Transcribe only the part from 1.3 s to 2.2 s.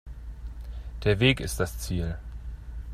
ist das Ziel.